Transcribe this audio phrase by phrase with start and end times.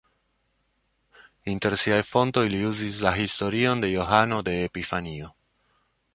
[1.53, 5.33] Inter siaj fontoj li uzis la historion de Johano de Epifanio.